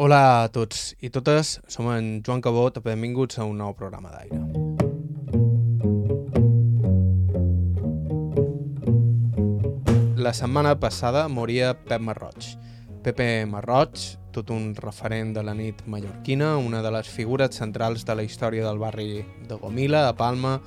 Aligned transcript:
Hola 0.00 0.44
a 0.44 0.48
tots 0.48 0.94
i 1.04 1.10
totes, 1.12 1.58
som 1.68 1.90
en 1.92 2.22
Joan 2.24 2.40
Cabot, 2.40 2.78
benvinguts 2.80 3.36
a 3.36 3.44
un 3.44 3.58
nou 3.60 3.74
programa 3.76 4.08
d'aire. 4.14 4.38
La 10.16 10.32
setmana 10.32 10.72
passada 10.80 11.26
moria 11.28 11.74
Pep 11.84 12.00
Marroig. 12.00 12.48
Pepe 13.04 13.44
Marroig, 13.44 14.00
tot 14.32 14.48
un 14.56 14.72
referent 14.80 15.36
de 15.36 15.44
la 15.44 15.52
nit 15.52 15.84
mallorquina, 15.84 16.54
una 16.56 16.80
de 16.80 16.96
les 16.96 17.12
figures 17.20 17.60
centrals 17.60 18.08
de 18.08 18.16
la 18.16 18.24
història 18.24 18.64
del 18.64 18.80
barri 18.80 19.20
de 19.20 19.60
Gomila, 19.60 20.06
a 20.08 20.16
Palma, 20.16 20.62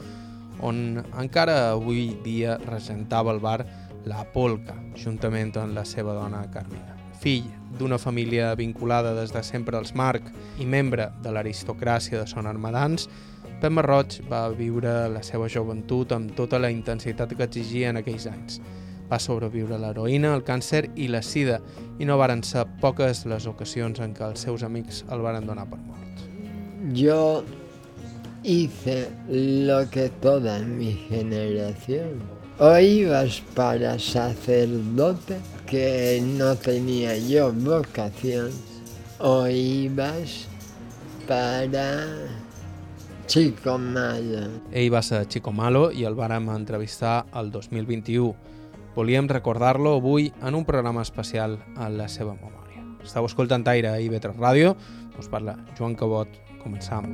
on 0.62 1.02
encara 1.10 1.72
avui 1.72 2.12
dia 2.22 2.62
regentava 2.70 3.34
el 3.34 3.42
bar 3.42 3.64
La 4.06 4.28
Polca, 4.30 4.78
juntament 4.94 5.58
amb 5.58 5.74
la 5.74 5.90
seva 5.90 6.14
dona 6.22 6.46
Carmina. 6.54 6.93
Fill 7.24 7.46
d'una 7.80 7.98
família 7.98 8.50
vinculada 8.60 9.14
des 9.16 9.32
de 9.32 9.42
sempre 9.48 9.78
als 9.80 9.94
Marc 9.96 10.26
i 10.60 10.66
membre 10.68 11.08
de 11.24 11.32
l'aristocràcia 11.32 12.20
de 12.20 12.28
Son 12.28 12.50
Armadans, 12.50 13.08
Pep 13.62 13.72
Marroig 13.72 14.18
va 14.28 14.42
viure 14.52 14.92
la 15.08 15.22
seva 15.24 15.48
joventut 15.48 16.12
amb 16.12 16.34
tota 16.36 16.60
la 16.60 16.68
intensitat 16.74 17.32
que 17.32 17.48
exigia 17.48 17.94
en 17.94 18.02
aquells 18.02 18.28
anys. 18.28 18.60
Va 19.08 19.22
sobreviure 19.24 19.80
l'heroïna, 19.80 20.34
el 20.36 20.44
càncer 20.44 20.90
i 21.00 21.08
la 21.08 21.22
sida, 21.24 21.62
i 21.96 22.04
no 22.04 22.20
varen 22.20 22.44
ser 22.44 22.66
poques 22.82 23.24
les 23.32 23.48
ocasions 23.48 24.04
en 24.04 24.12
què 24.18 24.28
els 24.28 24.44
seus 24.44 24.68
amics 24.68 25.06
el 25.08 25.24
varen 25.24 25.48
donar 25.48 25.70
per 25.72 25.80
mort. 25.80 26.28
Yo 26.92 27.46
hice 28.44 29.08
lo 29.30 29.86
que 29.90 30.10
toda 30.20 30.60
mi 30.60 30.92
generación. 31.08 32.20
O 32.60 32.78
ibas 32.78 33.42
para 33.56 33.98
sacerdote, 33.98 35.40
que 35.68 36.22
no 36.22 36.56
tenía 36.56 37.18
yo 37.18 37.52
vocación, 37.54 38.52
o 39.20 39.48
ibas 39.48 40.48
para 41.28 41.68
chico 43.26 43.78
malo. 43.78 44.62
Ell 44.72 44.94
va 44.94 45.02
ser 45.02 45.28
Chico 45.28 45.52
Malo 45.52 45.92
i 45.92 46.04
el 46.06 46.16
vàrem 46.16 46.50
entrevistar 46.54 47.26
el 47.34 47.52
2021. 47.52 48.36
Volíem 48.96 49.28
recordar-lo 49.28 49.96
avui 49.98 50.32
en 50.44 50.56
un 50.56 50.66
programa 50.66 51.02
especial 51.02 51.58
a 51.76 51.90
la 51.90 52.08
seva 52.08 52.36
memòria. 52.36 52.86
Estau 53.04 53.26
escoltant 53.26 53.66
Aire 53.68 53.90
a 53.90 54.00
IB3 54.00 54.38
Ràdio, 54.38 54.76
us 55.18 55.30
parla 55.32 55.58
Joan 55.78 55.96
Cabot, 55.96 56.30
començam. 56.62 57.10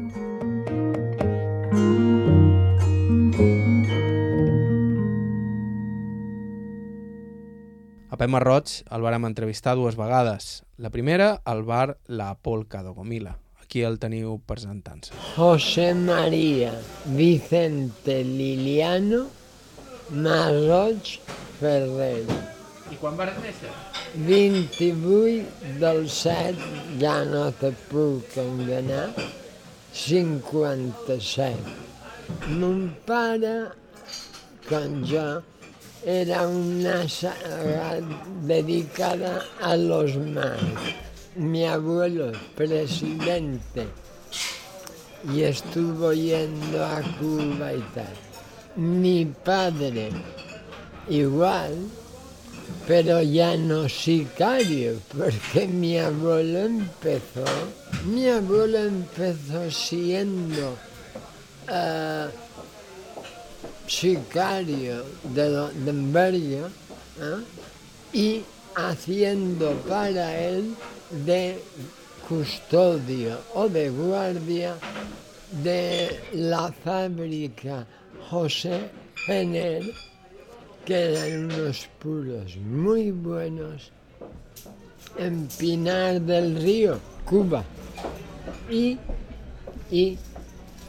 A 8.09 8.17
Pep 8.17 8.31
Marroig 8.33 8.71
el 8.89 9.03
vàrem 9.05 9.27
entrevistar 9.27 9.75
dues 9.77 9.93
vegades. 9.93 10.63
La 10.81 10.89
primera 10.89 11.27
al 11.45 11.59
bar 11.61 11.99
La 12.07 12.33
Polca 12.33 12.81
de 12.81 12.89
Gomila. 12.89 13.35
Aquí 13.61 13.83
el 13.85 13.99
teniu 14.02 14.39
presentant-se. 14.49 15.13
José 15.35 15.93
María 15.93 16.71
Vicente 17.05 18.23
Liliano 18.25 19.27
Marroig 20.09 21.19
Ferrer. 21.59 22.25
I 22.89 22.97
quan 22.97 23.13
vas 23.19 23.37
néixer? 23.43 23.69
28 24.25 25.77
del 25.77 26.09
7, 26.09 26.57
ja 26.97 27.19
no 27.30 27.52
te 27.61 27.69
puc 27.91 28.33
enganar, 28.41 29.13
57. 29.93 31.53
Mon 32.57 32.89
pare, 33.05 33.53
com 34.65 35.05
jo, 35.05 35.27
era 36.05 36.47
una 36.47 37.08
saga 37.09 38.00
dedicada 38.44 39.44
a 39.61 39.75
los 39.75 40.16
mares. 40.16 40.95
Mi 41.36 41.66
abuelo, 41.66 42.31
presidente, 42.55 43.88
y 45.33 45.44
estuvo 45.44 46.14
yendo 46.14 46.86
a 46.86 47.02
Cuba 47.20 47.73
y 47.73 47.83
tal. 47.94 48.14
Mi 48.75 49.25
padre, 49.25 50.10
igual, 51.10 51.76
pero 52.87 53.21
ya 53.21 53.58
no 53.58 53.87
sicario, 53.89 54.99
porque 55.16 55.67
mi 55.67 55.98
abuelo 55.98 56.60
empezó, 56.60 57.45
mi 58.05 58.27
abuelo 58.27 58.80
empezó 58.80 59.70
siendo 59.70 60.76
eh, 61.67 62.27
sicario 63.89 65.04
de, 65.33 65.50
lo- 65.50 65.70
de 65.70 65.89
Enverga, 65.89 66.67
¿eh? 67.20 67.44
y 68.14 68.42
haciendo 68.76 69.72
para 69.89 70.39
él 70.39 70.76
de 71.26 71.60
custodio 72.28 73.39
o 73.55 73.67
de 73.67 73.89
guardia 73.89 74.76
de 75.64 76.20
la 76.33 76.72
fábrica 76.72 77.86
José 78.30 78.89
Jenner, 79.26 79.83
que 80.86 80.95
eran 81.16 81.45
unos 81.45 81.88
puros 81.98 82.55
muy 82.58 83.10
buenos, 83.11 83.92
en 85.17 85.48
Pinar 85.58 86.22
del 86.22 86.61
Río, 86.61 86.99
Cuba. 87.26 87.64
Y, 88.70 88.98
y 89.92 90.17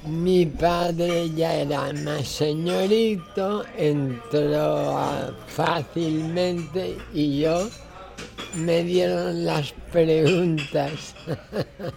mi 0.06 0.47
padre 0.47 1.31
ya 1.31 1.55
era 1.55 1.93
más 1.93 2.27
señorito, 2.27 3.65
entró 3.77 5.34
fácilmente 5.47 6.97
y 7.12 7.41
yo 7.41 7.69
me 8.56 8.83
dieron 8.83 9.44
las 9.44 9.72
preguntas. 9.93 11.15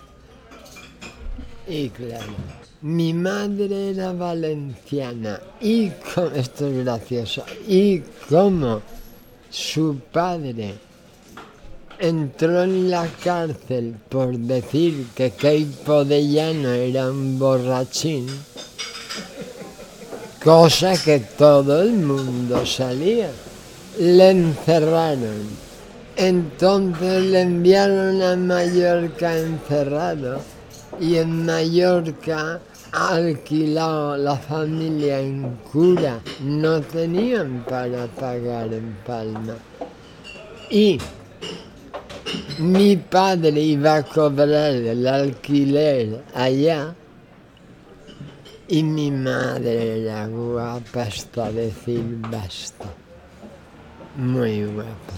y 1.67 1.89
claro, 1.89 2.33
mi 2.81 3.13
madre 3.13 3.91
era 3.91 4.11
valenciana 4.11 5.39
y 5.61 5.89
co- 6.13 6.31
esto 6.35 6.67
es 6.67 6.83
gracioso, 6.83 7.45
y 7.67 7.99
como 8.29 8.81
su 9.49 9.97
padre 10.11 10.73
entró 12.03 12.63
en 12.63 12.91
la 12.91 13.07
cárcel 13.23 13.95
por 14.09 14.37
decir 14.37 15.07
que 15.15 15.31
Keipo 15.31 16.03
de 16.03 16.27
Llano 16.27 16.73
era 16.73 17.09
un 17.09 17.39
borrachín, 17.39 18.27
cosa 20.43 21.01
que 21.01 21.19
todo 21.37 21.81
el 21.81 21.93
mundo 21.93 22.65
salía. 22.65 23.29
Le 23.97 24.31
encerraron. 24.31 25.47
Entonces 26.17 27.23
le 27.23 27.41
enviaron 27.41 28.21
a 28.21 28.35
Mallorca 28.35 29.37
encerrado 29.37 30.41
y 30.99 31.15
en 31.15 31.45
Mallorca 31.45 32.59
alquilado 32.91 34.17
la 34.17 34.35
familia 34.35 35.21
en 35.21 35.57
cura. 35.71 36.19
No 36.41 36.81
tenían 36.81 37.63
para 37.63 38.07
pagar 38.07 38.73
en 38.73 38.93
Palma. 39.05 39.55
Y 40.69 40.99
mi 42.59 42.95
padre 42.97 43.59
iba 43.61 43.95
a 43.95 44.03
cobrar 44.03 44.73
el 44.73 45.07
alquiler 45.07 46.23
allá 46.33 46.95
y 48.67 48.83
mi 48.83 49.11
madre 49.11 50.01
era 50.01 50.27
guapa 50.27 51.03
hasta 51.03 51.51
decir 51.51 52.03
basta. 52.31 52.85
Muy 54.15 54.65
guapa. 54.65 55.13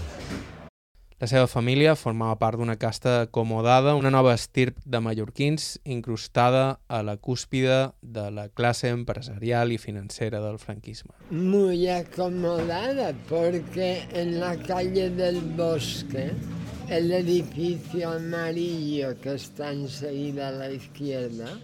La 1.18 1.24
seva 1.24 1.46
família 1.48 1.94
formava 1.96 2.34
part 2.36 2.60
d'una 2.60 2.74
casta 2.76 3.22
acomodada, 3.22 3.94
una 3.96 4.10
nova 4.12 4.34
estirp 4.36 4.82
de 4.84 4.98
mallorquins 5.00 5.78
incrustada 5.88 6.78
a 6.92 6.98
la 7.02 7.14
cúspide 7.16 7.78
de 8.02 8.26
la 8.36 8.50
classe 8.50 8.90
empresarial 8.92 9.72
i 9.72 9.78
financera 9.80 10.42
del 10.44 10.58
franquisme. 10.60 11.14
Muy 11.30 11.88
acomodada 11.88 13.14
porque 13.30 14.04
en 14.12 14.40
la 14.40 14.58
calle 14.58 15.08
del 15.08 15.40
bosque, 15.56 16.34
el 16.88 17.10
edificio 17.10 18.12
amarillo 18.12 19.20
que 19.20 19.34
está 19.34 19.72
enseguida 19.72 20.48
a 20.48 20.52
la 20.52 20.70
izquierda, 20.70 21.58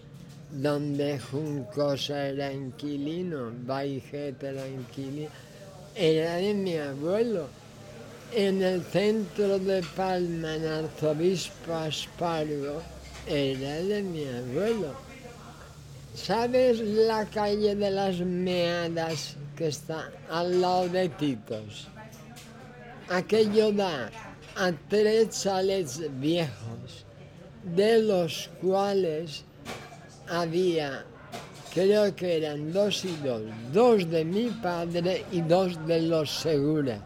donde 0.50 1.20
Juncosa 1.20 2.26
era 2.26 2.52
inquilino, 2.52 3.52
Baiget 3.64 4.42
era 4.42 4.66
inquilino, 4.66 5.30
era 5.94 6.36
de 6.36 6.54
mi 6.54 6.76
abuelo. 6.76 7.46
En 8.34 8.62
el 8.62 8.82
centro 8.82 9.60
de 9.60 9.82
Palma, 9.94 10.56
en 10.56 10.66
Arzobispo 10.66 11.72
Aspargo, 11.72 12.82
era 13.28 13.76
de 13.76 14.02
mi 14.02 14.24
abuelo. 14.26 14.92
¿Sabes 16.14 16.80
la 16.80 17.26
calle 17.26 17.76
de 17.76 17.90
las 17.90 18.18
Meadas 18.18 19.36
que 19.56 19.68
está 19.68 20.10
al 20.28 20.60
lado 20.60 20.88
de 20.88 21.08
Titos? 21.10 21.86
Aquello 23.08 23.70
da 23.72 24.10
a 24.56 24.72
tres 24.88 25.42
chalets 25.42 26.00
viejos, 26.20 27.04
de 27.62 28.02
los 28.02 28.50
cuales 28.60 29.44
había, 30.28 31.04
creo 31.72 32.14
que 32.14 32.38
eran 32.38 32.72
dos 32.72 33.04
y 33.04 33.16
dos, 33.24 33.42
dos 33.72 34.10
de 34.10 34.24
mi 34.24 34.48
padre 34.48 35.24
y 35.32 35.40
dos 35.40 35.86
de 35.86 36.02
los 36.02 36.30
Segura. 36.30 37.00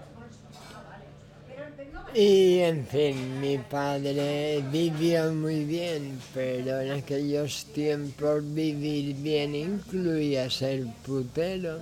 Y 2.15 2.61
en 2.61 2.87
fin, 2.87 3.41
mi 3.41 3.59
padre 3.59 4.65
vivió 4.73 5.31
muy 5.35 5.65
bien, 5.65 6.19
pero 6.33 6.81
en 6.81 6.93
aquellos 6.93 7.67
tiempos 7.75 8.43
vivir 8.55 9.15
bien 9.17 9.55
incluía 9.55 10.49
ser 10.49 10.87
putero. 11.05 11.79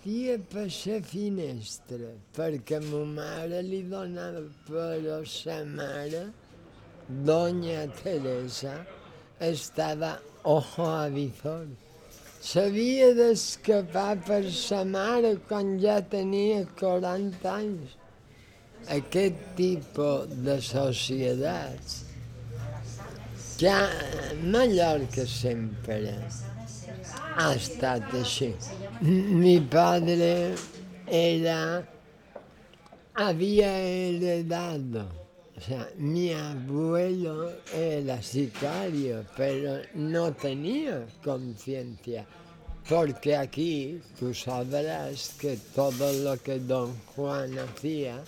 Sortia 0.00 0.38
per 0.38 0.70
la 0.86 1.00
finestra, 1.02 2.08
perquè 2.32 2.78
ma 2.80 3.04
mare 3.04 3.60
li 3.60 3.86
donava 3.86 4.40
però 4.64 5.22
sa 5.24 5.62
mare, 5.62 6.32
doña 7.06 7.86
Teresa, 8.02 8.86
estava 9.38 10.18
ojo 10.44 10.86
a 10.88 11.06
visor. 11.08 11.66
S'havia 12.40 13.12
d'escapar 13.12 14.16
per 14.24 14.50
sa 14.50 14.84
mare 14.84 15.36
quan 15.46 15.76
ja 15.78 16.00
tenia 16.00 16.64
40 16.80 17.52
anys 17.52 17.92
aquest 18.88 19.36
tipus 19.54 20.32
de 20.32 20.60
societats 20.62 22.04
que 23.58 23.68
a 23.68 23.84
Mallorca 24.48 25.26
sempre 25.26 26.16
ha 27.36 27.52
estat 27.52 28.14
així. 28.14 28.54
Mi 29.00 29.58
padre 29.60 30.54
era, 31.06 31.88
había 33.14 33.80
heredado, 33.80 35.08
o 35.56 35.60
sea, 35.62 35.88
mi 35.96 36.34
abuelo 36.34 37.50
era 37.74 38.22
sicario, 38.22 39.24
pero 39.38 39.80
no 39.94 40.34
tenía 40.34 41.06
conciencia. 41.24 42.26
Porque 42.86 43.36
aquí 43.36 44.02
tú 44.18 44.34
sabrás 44.34 45.34
que 45.40 45.56
todo 45.74 46.12
lo 46.12 46.36
que 46.36 46.58
don 46.58 46.94
Juan 47.16 47.58
hacía 47.58 48.22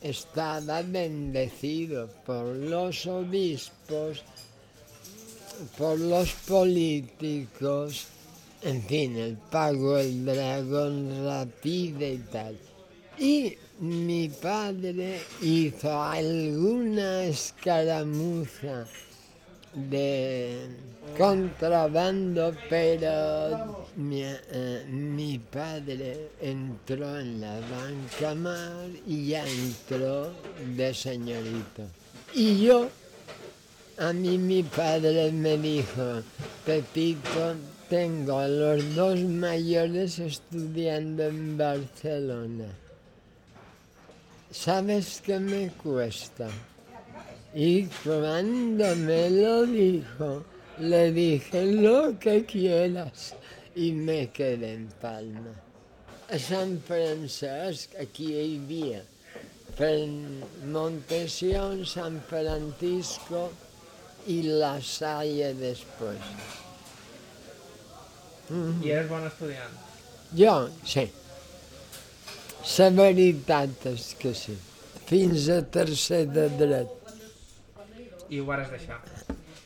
estaba 0.00 0.82
bendecido 0.82 2.08
por 2.26 2.46
los 2.46 3.06
obispos, 3.06 4.24
por 5.78 6.00
los 6.00 6.32
políticos, 6.48 8.08
en 8.62 8.82
fin, 8.82 9.16
el 9.16 9.36
pago 9.36 9.98
el 9.98 10.24
dragón 10.24 11.24
rápido 11.24 12.06
y 12.06 12.18
tal. 12.30 12.56
Y 13.18 13.56
mi 13.80 14.28
padre 14.28 15.20
hizo 15.40 16.02
alguna 16.02 17.24
escaramuza 17.24 18.86
de 19.74 20.68
contrabando, 21.16 22.54
pero 22.68 23.86
mi, 23.96 24.22
eh, 24.24 25.40
padre 25.50 26.30
entró 26.40 27.18
en 27.18 27.40
la 27.40 27.60
banca 27.60 28.34
mar 28.34 28.88
y 29.06 29.28
ya 29.28 29.44
entró 29.46 30.32
de 30.76 30.94
señorito. 30.94 31.82
Y 32.34 32.64
yo, 32.64 32.88
a 33.98 34.12
mí 34.12 34.38
mi 34.38 34.62
padre 34.62 35.32
me 35.32 35.58
dijo, 35.58 36.22
Pepito, 36.64 37.54
tengo 37.90 38.38
a 38.38 38.46
los 38.46 38.94
dos 38.94 39.18
mayores 39.18 40.20
estudiando 40.20 41.24
en 41.24 41.58
Barcelona. 41.58 42.66
¿Sabes 44.50 45.20
qué 45.26 45.40
me 45.40 45.70
cuesta? 45.70 46.48
Y 47.52 47.86
cuando 48.04 48.94
me 48.94 49.28
lo 49.30 49.66
dijo, 49.66 50.44
le 50.78 51.10
dije 51.10 51.66
lo 51.66 52.16
que 52.18 52.44
quieras 52.44 53.34
i 53.74 53.92
me 53.92 54.30
quedé 54.30 54.74
en 54.74 54.88
Palma. 55.00 55.54
A 56.30 56.38
Sant 56.38 56.80
Francesc, 56.86 57.94
aquí 57.98 58.32
per 59.76 60.08
Montesión, 60.64 61.84
Sant 61.86 62.20
Francisco 62.28 63.50
i 64.26 64.42
La 64.42 64.80
Salle 64.80 65.54
després. 65.54 66.69
Mm 68.50 68.62
-hmm. 68.62 68.84
I 68.84 68.90
eres 68.90 69.08
bon 69.08 69.26
estudiant? 69.26 69.74
Jo, 70.36 70.68
sí. 70.84 71.10
La 72.78 72.90
veritat 72.90 73.86
és 73.86 74.14
que 74.18 74.34
sí. 74.34 74.56
Fins 75.06 75.48
a 75.48 75.62
tercer 75.62 76.26
de 76.26 76.48
dret. 76.48 76.88
I 78.28 78.40
ho 78.40 78.44
vas 78.44 78.70
deixar? 78.70 79.00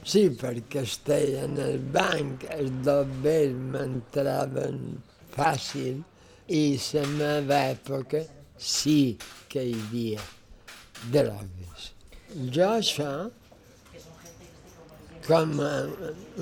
Sí, 0.05 0.29
perquè 0.41 0.83
estava 0.83 1.45
en 1.47 1.59
el 1.59 1.79
banc, 1.79 2.45
els 2.51 2.73
dobbers 2.85 3.55
m'entraven 3.73 4.81
fàcil 5.35 6.03
i 6.49 6.79
la 6.93 7.05
meva 7.09 7.61
època 7.73 8.21
sí 8.59 9.17
que 9.49 9.65
hi 9.65 9.75
havia 9.75 10.21
drogues. 11.13 11.91
Jo 12.53 12.69
això 12.79 13.11
com 15.27 15.61
a 15.65 15.75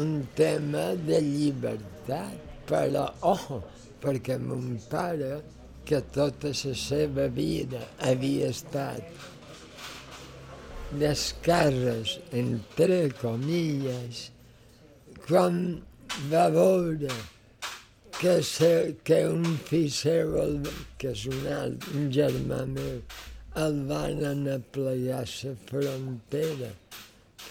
un 0.02 0.14
tema 0.34 0.92
de 1.06 1.20
llibertat, 1.22 2.38
però, 2.66 3.06
ojo, 3.20 3.62
perquè 4.02 4.38
mon 4.42 4.78
pare, 4.90 5.36
que 5.86 6.00
tota 6.14 6.50
la 6.54 6.74
seva 6.78 7.26
vida 7.28 7.82
havia 8.10 8.50
estat 8.54 9.28
d'esquerres, 10.98 12.18
entre 12.42 12.98
comilles, 13.20 14.26
quan 15.26 15.62
va 16.30 16.48
veure 16.52 17.10
que, 18.18 18.42
se, 18.42 18.72
que 19.04 19.22
un 19.30 19.46
fill 19.68 19.90
seu, 19.90 20.36
que 20.98 21.14
és 21.14 21.24
un, 21.30 21.46
alt, 21.56 21.88
un 21.96 22.10
germà 22.14 22.60
meu, 22.70 23.00
el 23.62 23.80
van 23.88 24.22
anar 24.28 24.58
a 24.60 24.66
plegar 24.74 25.24
la 25.24 25.54
frontera, 25.70 26.70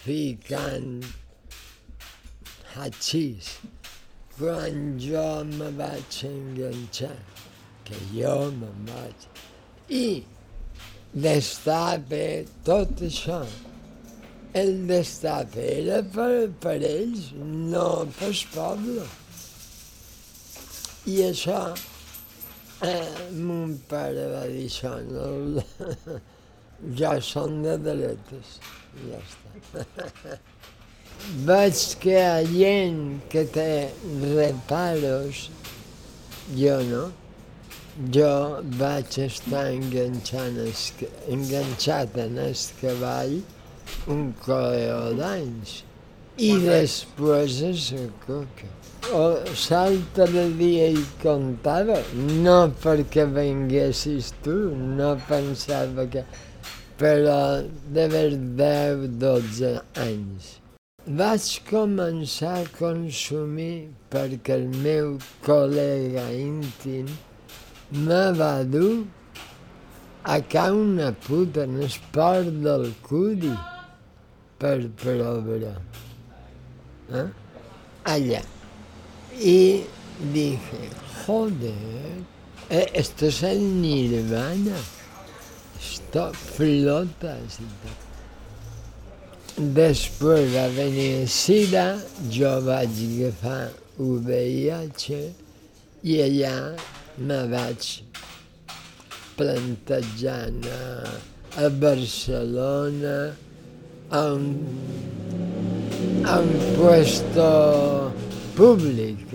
ficant 0.06 1.06
hachís. 2.76 3.58
Quan 4.38 4.98
jo 5.00 5.44
me 5.44 5.70
vaig 5.78 6.22
enganxar, 6.26 7.18
que 7.86 7.98
jo 8.14 8.52
me 8.58 8.70
vaig... 8.88 9.28
I 9.92 10.24
destape, 11.14 12.48
tot 12.66 13.04
això. 13.06 13.42
El 14.56 14.88
destape 14.88 15.66
era 15.78 16.02
per, 16.16 16.50
per 16.64 16.80
ells, 16.88 17.32
no 17.36 18.08
pel 18.18 18.36
poble. 18.56 19.06
I 21.12 21.16
això, 21.28 21.62
eh, 22.86 23.30
mon 23.42 23.78
pare 23.90 24.28
va 24.36 24.44
dir 24.52 24.68
això, 24.70 24.94
no, 25.08 25.64
jo 27.00 27.14
som 27.26 27.62
de 27.66 27.78
dretes, 27.90 28.60
ja 29.08 29.18
està. 29.18 29.41
Ha 31.48 32.44
gent 32.50 33.22
que 33.30 33.44
té 33.46 33.92
reparos, 34.22 35.50
jo 36.58 36.78
no. 36.90 37.04
Jo 38.16 38.32
vaig 38.80 39.20
estar 39.22 39.68
enganxant 39.70 40.58
es, 40.66 40.88
enganxat 41.30 42.18
en 42.24 42.40
el 42.48 42.56
cavall 42.80 43.38
un 44.08 44.32
coeo 44.42 45.14
d'anys. 45.20 45.82
I 46.42 46.54
després 46.64 47.62
a 47.68 47.74
la 47.76 48.06
coca. 48.26 48.70
O 49.14 49.24
salta 49.58 50.26
de 50.30 50.46
dia 50.58 50.88
i 50.96 51.04
comptava, 51.22 52.00
no 52.16 52.60
perquè 52.82 53.28
venguessis 53.28 54.32
tu, 54.46 54.56
no 54.98 55.18
pensava 55.28 56.08
que... 56.10 56.26
però 57.02 57.64
d'haver 57.94 58.36
10-12 58.58 59.72
anys. 59.98 60.50
Vaig 61.20 61.48
començar 61.66 62.60
a 62.60 62.68
consumir 62.76 63.90
perquè 64.14 64.60
el 64.60 64.68
meu 64.84 65.16
col·lega 65.48 66.28
íntim 66.38 67.10
me 68.06 68.22
va 68.38 68.52
dur 68.76 69.02
a 70.36 70.38
ca 70.54 70.68
una 70.78 71.10
puta 71.26 71.66
en 71.66 71.82
el 71.82 71.98
port 72.14 72.54
del 72.68 72.88
Cudi 73.10 73.56
per 74.62 74.78
provar. 75.02 75.82
¿Eh? 77.10 77.28
Allá. 78.04 78.44
Y 79.42 79.86
dije, 80.32 80.82
joder, 81.26 82.22
eh, 82.70 82.90
esto 82.94 83.26
es 83.26 83.42
el 83.42 83.82
nirvana. 83.82 84.78
Esto 86.12 86.34
flota. 86.36 87.38
Després 89.56 90.50
va 90.52 90.66
venir 90.76 91.24
Sida, 91.32 91.86
jo 92.28 92.50
vaig 92.66 93.00
agafar 93.06 93.70
VIH 94.28 95.06
i 96.04 96.20
allà 96.26 96.52
me 97.16 97.40
vaig 97.54 97.88
plantejant 99.40 100.68
a, 100.76 101.16
a 101.64 101.72
Barcelona 101.80 103.18
a 104.12 104.28
un, 104.36 104.48
a 106.28 106.40
un 106.44 106.56
puesto 106.76 107.52
públic. 108.60 109.30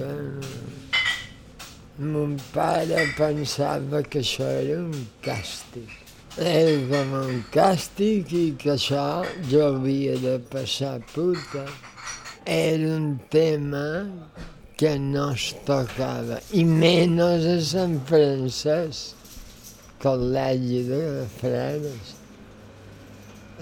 Mon 1.96 2.36
pare 2.52 3.06
pensava 3.16 4.04
que 4.04 4.20
això 4.20 4.58
era 4.58 4.82
un 4.82 5.06
càstig. 5.24 6.04
Era 6.36 6.72
com 6.90 7.12
un 7.16 7.36
càstig 7.48 8.32
i 8.36 8.40
que 8.60 8.74
això 8.74 9.24
jo 9.48 9.62
havia 9.70 10.18
de 10.20 10.34
passar 10.52 10.98
puta. 11.14 11.62
Era 12.44 12.90
un 12.92 13.14
tema 13.32 14.04
que 14.76 14.98
no 15.00 15.30
es 15.32 15.54
tocava, 15.64 16.36
i 16.52 16.66
menys 16.68 17.48
a 17.48 17.56
Sant 17.70 17.96
Francesc, 18.04 19.32
col·legi 20.04 20.82
de 20.90 21.00
freres. 21.38 22.12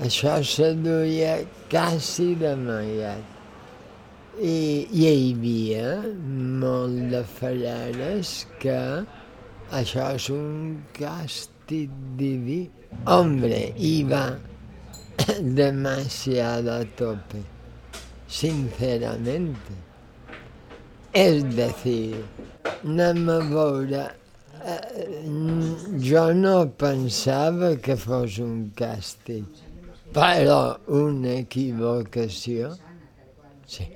Això 0.02 0.40
se 0.42 0.74
duia 0.74 1.38
quasi 1.70 2.32
d'amagat. 2.42 3.22
I 4.42 4.58
hi 4.90 5.10
havia 5.14 5.96
molt 6.58 7.10
de 7.14 7.22
freres 7.38 8.40
que 8.58 8.80
això 9.70 10.14
és 10.18 10.32
un 10.34 10.80
càstig 10.98 11.53
diví. 11.68 12.70
Hombre, 13.06 13.74
iba 13.76 14.38
demasiado 15.40 16.72
a 16.72 16.84
tope, 16.96 17.42
sinceramente. 18.28 19.72
És 21.14 21.44
decir, 21.54 22.24
anem 22.82 23.28
a 23.30 23.38
veure 23.46 24.04
jo 26.00 26.32
no 26.32 26.66
pensava 26.80 27.74
que 27.76 27.96
fos 28.00 28.38
un 28.40 28.70
càstig, 28.78 29.44
però 30.16 30.78
una 30.88 31.34
equivocació, 31.42 32.70
sí. 33.68 33.86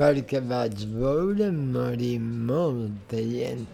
Perquè 0.00 0.40
vaig 0.50 0.82
veure 0.96 1.50
morir 1.52 2.18
molta 2.50 3.20
gent. 3.20 3.68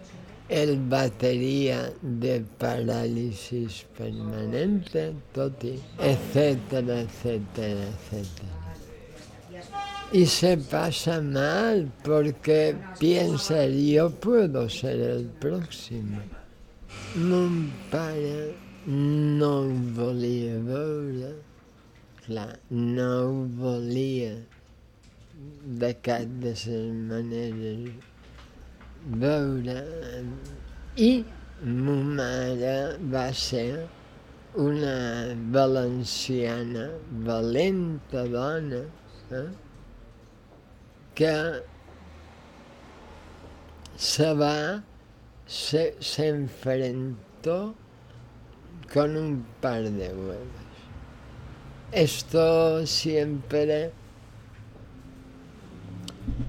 El 0.49 0.77
bateria 0.89 1.81
de 2.01 2.37
paràlisis 2.59 3.81
permanente, 3.97 5.09
tot 5.35 5.65
i, 5.67 5.75
etcètera, 5.99 7.01
etcètera, 7.03 7.89
etcètera. 7.91 8.57
y 10.11 10.25
se 10.25 10.57
pasa 10.57 11.21
mal 11.21 11.91
porque 12.03 12.75
piensa, 12.99 13.65
yo 13.65 14.09
puedo 14.09 14.69
ser 14.69 14.99
el 14.99 15.25
próximo. 15.25 16.19
Mon 17.15 17.71
pare 17.91 18.55
no 18.85 19.67
volia 19.93 20.59
veure, 20.59 21.35
clar, 22.25 22.59
no 22.69 23.09
ho 23.27 23.47
volia 23.57 24.37
de 25.65 25.93
cap 26.01 26.23
de 26.41 26.53
les 26.53 26.67
maneres 26.67 27.91
veure 29.05 29.83
i 30.95 31.25
ma 31.63 31.93
mare 32.17 32.97
va 33.13 33.31
ser 33.33 33.87
una 34.55 35.35
valenciana 35.51 36.89
valenta 37.25 38.23
dona, 38.27 38.81
eh? 39.31 39.49
que 41.15 41.61
se 43.97 44.33
va, 44.33 44.83
se, 45.45 45.95
se 45.99 46.47
con 48.93 49.17
un 49.17 49.45
par 49.61 49.83
de 49.83 50.09
huevos. 50.09 50.67
Esto 51.91 52.85
siempre... 52.85 53.91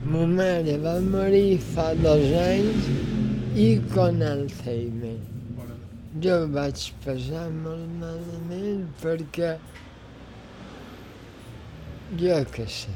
Mi 0.05 0.27
madre 0.27 0.77
va 0.85 0.95
morir 1.01 1.59
fa 1.73 1.89
dos 2.05 2.29
anys 2.43 2.87
i 3.67 3.69
con 3.95 4.23
Alzheimer. 4.23 5.19
Jo 6.25 6.39
vaig 6.55 6.87
passar 7.05 7.49
molt 7.57 7.91
malament 8.01 8.87
perquè 9.03 9.53
jo 12.23 12.39
què 12.55 12.65
sé, 12.79 12.95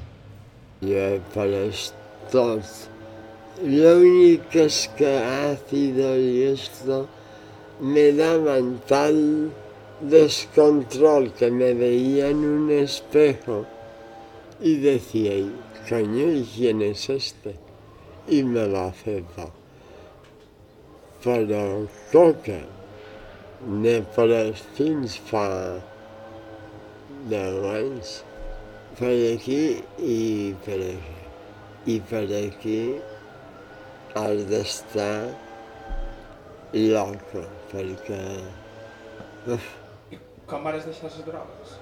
ya 0.81 1.09
para 1.35 1.67
estos. 1.69 2.89
Lo 3.63 3.99
único 3.99 4.59
es 4.59 4.89
que 4.97 5.13
sido 5.69 6.17
y 6.17 6.43
esto 6.45 7.07
me 7.79 8.13
daban 8.13 8.81
tal 8.89 9.53
descontrol 10.01 11.33
que 11.35 11.51
me 11.51 11.75
veía 11.75 12.29
en 12.29 12.39
un 12.39 12.71
espejo 12.71 13.67
y 14.61 14.77
decía, 14.77 15.35
coño, 15.89 16.33
¿y 16.33 16.45
quién 16.55 16.83
es 16.83 17.09
este? 17.11 17.57
Y 18.29 18.43
me 18.43 18.67
lo 18.67 18.81
acepta. 18.87 19.47
Però 21.23 21.87
coca, 22.11 22.59
ne 23.63 23.95
per 24.15 24.27
els 24.35 24.63
fins 24.75 25.15
fa 25.29 25.47
deu 27.31 27.69
anys 27.71 28.17
per 28.99 29.13
aquí 29.29 29.61
i 30.03 30.55
per 30.65 30.81
aquí. 30.89 31.19
I 31.87 31.97
per 32.11 32.25
aquí 32.39 32.81
has 34.19 34.43
d'estar 34.51 35.31
loco, 36.73 37.47
perquè... 37.73 38.21
Uf. 39.51 39.73
I 40.15 40.19
com 40.47 40.63
vas 40.67 40.87
deixar 40.87 41.11
les 41.11 41.25
drogues? 41.27 41.82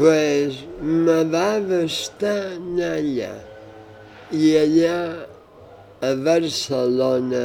Pues 0.00 0.54
bastar 1.28 2.56
anar 2.56 2.92
allà. 2.96 3.34
I 4.32 4.52
allà, 4.56 5.26
a 6.00 6.12
Barcelona, 6.24 7.42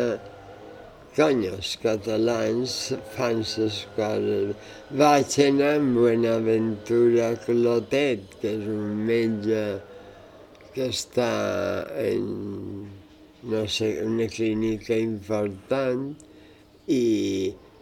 Cony, 1.17 1.43
els 1.49 1.73
catalans 1.83 2.77
fan 3.17 3.43
les 3.43 3.81
coses. 3.97 4.55
Vaig 5.03 5.35
anar 5.49 5.73
amb 5.81 5.99
Buenaventura 5.99 7.33
Clotet, 7.43 8.39
que 8.39 8.55
és 8.55 8.65
un 8.77 9.03
metge 9.11 9.61
que 10.71 10.87
està 10.95 11.29
en, 12.07 12.25
no 13.51 13.67
sé, 13.67 13.97
una 14.07 14.31
clínica 14.31 14.95
important, 14.95 16.07
i 16.87 17.05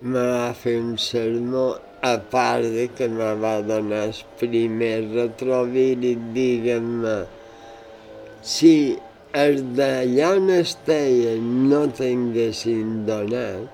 me 0.01 0.29
va 0.33 0.53
fer 0.65 0.79
un 0.81 0.95
sermó, 0.97 1.67
a 2.03 2.17
part 2.17 2.67
de 2.75 2.89
que 2.91 3.07
me 3.07 3.29
va 3.39 3.61
donar 3.63 4.01
el 4.09 4.17
primer 4.39 4.95
retrovírit, 5.13 6.25
diguem-me, 6.35 7.13
si 8.43 8.73
els 9.43 9.63
d'allà 9.77 10.33
on 10.35 10.51
estaven 10.57 11.47
no 11.69 11.85
tinguessin 11.99 13.05
donat, 13.07 13.71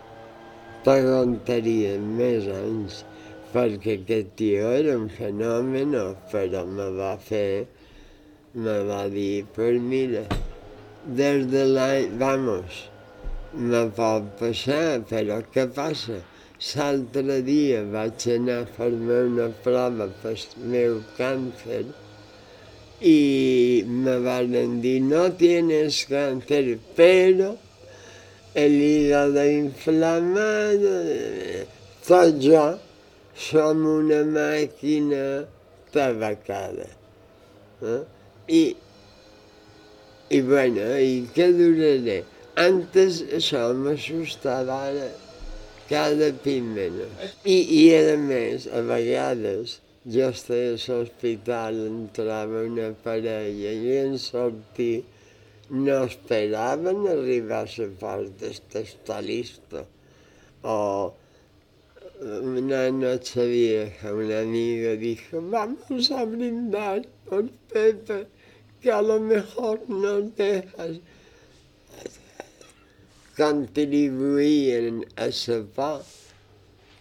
preguntarien 0.85 2.05
més 2.21 2.45
anys, 2.53 3.01
perquè 3.49 3.97
aquest 4.03 4.31
tio 4.37 4.69
era 4.77 4.93
un 5.01 5.09
fenomen, 5.17 5.97
però 6.29 6.63
me 6.69 6.89
va 7.01 7.15
fer, 7.31 7.65
me 8.53 8.79
va 8.93 9.07
dir, 9.09 9.45
pues 9.57 9.81
mira, 9.81 10.27
des 11.17 11.49
de 11.49 11.65
l'any, 11.73 12.11
vamos, 12.21 12.83
me 13.53 13.87
pot 13.97 14.35
passar, 14.37 14.99
però 15.09 15.41
què 15.49 15.65
passa? 15.73 16.21
L'altre 16.59 17.37
dia 17.47 17.83
vaig 17.87 18.25
anar 18.33 18.55
a 18.61 18.69
fer-me 18.75 19.17
una 19.29 19.47
prova 19.63 20.07
pel 20.21 20.41
meu 20.71 20.97
càncer 21.15 21.85
i 23.11 23.83
me 23.87 24.15
van 24.25 24.81
dir 24.83 24.97
no 25.05 25.21
tienes 25.39 26.01
càncer, 26.09 26.75
però 26.97 27.53
el 28.63 28.75
hígado 28.89 29.45
inflamado... 29.45 30.97
Tot 32.09 32.41
jo 32.43 32.65
som 33.37 33.85
una 33.85 34.19
màquina 34.25 35.45
tabacada. 35.93 36.89
Eh? 37.85 38.01
I, 38.59 38.61
I 40.35 40.41
bueno, 40.51 40.91
i 40.99 41.23
què 41.35 41.51
duraré? 41.55 42.19
Antes 42.59 43.23
això 43.39 43.67
m'assustava, 43.77 44.83
ara 44.89 45.09
cada 45.89 46.31
menys. 46.45 47.37
I, 47.43 47.57
I 47.81 47.83
a 47.97 48.17
més, 48.17 48.67
a 48.71 48.81
vegades, 48.85 49.79
jo 50.05 50.29
estava 50.29 50.73
a 50.73 50.97
l'hospital, 50.97 51.79
entrava 51.91 52.65
una 52.67 52.91
parella 53.03 53.71
i 53.71 53.97
en 53.99 54.17
sortir 54.17 55.03
no 55.69 56.03
esperaven 56.03 57.07
arribar 57.07 57.65
a 57.65 57.81
la 57.81 57.89
part 57.99 58.41
d'esta 58.41 59.21
llista. 59.21 59.85
O 60.63 61.13
una 62.21 62.89
noche 62.91 63.45
vieja, 63.47 64.13
una 64.13 64.39
amiga 64.41 64.95
dijo, 64.95 65.41
vamos 65.41 66.11
a 66.11 66.25
brindar 66.25 67.07
por 67.29 67.49
Pepe, 67.71 68.27
que 68.81 68.91
a 68.91 69.01
lo 69.01 69.19
mejor 69.19 69.89
nos 69.89 70.35
dejas. 70.35 70.99
Contribuïen 73.39 75.05
a 75.15 75.31
saber 75.31 76.03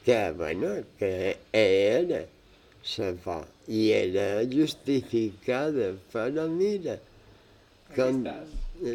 que, 0.05 0.33
bueno, 0.39 0.71
que 0.99 1.37
era 1.53 2.23
se 2.83 3.13
fa. 3.25 3.43
I 3.67 3.91
era 3.93 4.29
justificada, 4.47 5.93
però 6.13 6.47
mira... 6.49 6.97
Con... 7.97 8.23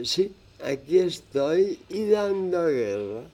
Sí, 0.05 0.31
aquí 0.63 0.99
estoy 0.99 1.79
y 1.89 2.07
dando 2.09 2.65
guerra. 2.67 3.27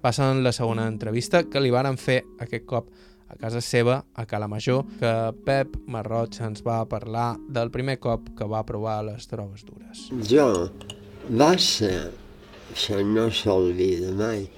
passen 0.00 0.42
la 0.42 0.50
segona 0.50 0.88
entrevista 0.88 1.44
que 1.44 1.60
li 1.60 1.70
varen 1.70 1.98
fer 2.00 2.22
aquest 2.40 2.64
cop 2.66 2.86
a 3.30 3.36
casa 3.38 3.60
seva, 3.62 4.00
a 4.14 4.26
Cala 4.26 4.48
Major, 4.50 4.82
que 4.98 5.14
Pep 5.46 5.76
Marroig 5.86 6.40
ens 6.42 6.64
va 6.66 6.82
parlar 6.90 7.36
del 7.48 7.70
primer 7.70 8.00
cop 8.02 8.32
que 8.36 8.48
va 8.50 8.64
provar 8.66 9.00
les 9.06 9.30
drogues 9.30 9.62
dures. 9.68 10.08
Jo 10.26 10.68
va 11.30 11.52
ser, 11.62 12.10
això 12.74 12.98
no 13.06 13.28
s'olvida 13.30 14.10
mai, 14.18 14.48